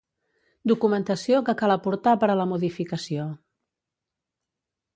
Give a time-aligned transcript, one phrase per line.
[0.71, 3.29] Documentació que cal aportar per a la modificació.